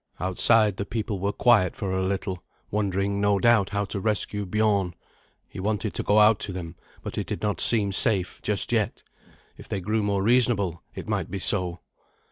[0.19, 4.95] Outside, the people were quiet for a little, wondering, no doubt, how to rescue Biorn.
[5.47, 9.03] He wanted to go out to them, but it did not seem safe just yet.
[9.57, 11.81] If they grew more reasonable it might be so.